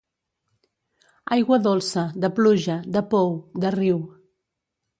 Aigua 1.35 1.59
dolça, 1.67 2.05
de 2.25 2.31
pluja, 2.39 2.79
de 2.97 3.05
pou, 3.13 3.31
de 3.65 3.73
riu. 3.79 4.01